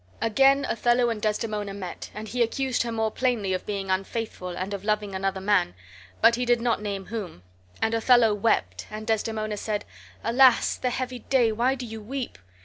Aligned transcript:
Again 0.19 0.65
Othello 0.67 1.11
and 1.11 1.21
Desdemona 1.21 1.75
met, 1.75 2.09
and 2.15 2.27
he 2.27 2.41
accused 2.41 2.81
her 2.81 2.91
more 2.91 3.11
plainly 3.11 3.53
of 3.53 3.67
being 3.67 3.91
unfaithful 3.91 4.49
and 4.49 4.73
of 4.73 4.83
loving 4.83 5.13
another 5.13 5.39
man, 5.39 5.75
but 6.21 6.33
he 6.33 6.43
did 6.43 6.59
not 6.59 6.81
name 6.81 7.05
whom. 7.05 7.43
And 7.83 7.93
Othello 7.93 8.33
wept, 8.33 8.87
and 8.89 9.05
Desdemona 9.05 9.57
said, 9.57 9.85
"Alas! 10.23 10.75
the 10.77 10.89
heavy 10.89 11.19
day! 11.19 11.51
why 11.51 11.75
do 11.75 11.85
you 11.85 12.01
weep?" 12.01 12.39